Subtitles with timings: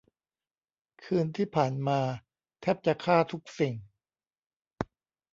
[1.03, 1.99] คืนที่ผ่านมา
[2.61, 3.73] แทบจะฆ่าทุกสิ่ง